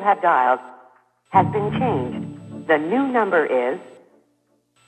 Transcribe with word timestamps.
have 0.00 0.22
dialed 0.22 0.60
has 1.30 1.46
been 1.48 1.70
changed. 1.72 2.68
The 2.68 2.78
new 2.78 3.06
number 3.08 3.44
is, 3.44 3.78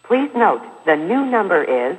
please 0.05 0.31
note, 0.35 0.63
the 0.87 0.97
new 0.97 1.25
number 1.27 1.63
is 1.63 1.99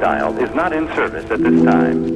dialed 0.00 0.38
is 0.38 0.54
not 0.54 0.72
in 0.72 0.86
service 0.94 1.30
at 1.30 1.42
this 1.42 1.64
time. 1.64 2.07